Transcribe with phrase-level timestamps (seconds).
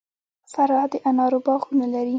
[0.51, 2.09] فراه د انارو باغونه لري